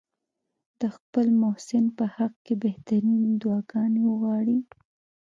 [0.79, 4.57] د خپل محسن په حق کې بهترینې دعاګانې وغواړي.